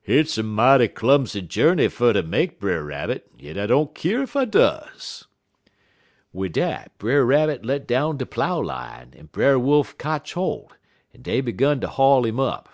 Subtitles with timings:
[0.00, 4.34] "'Hit's a mighty clumsy journey fer ter make, Brer Rabbit, yit I don't keer ef
[4.34, 5.26] I does.'
[6.32, 10.72] "Wid dat, Brer Rabbit let down de plough line, en Brer Wolf kotch holt,
[11.14, 12.70] en dey 'gun ter haul 'im up.